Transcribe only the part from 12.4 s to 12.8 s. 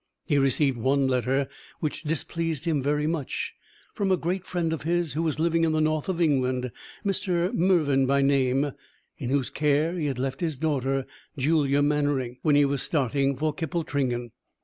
when he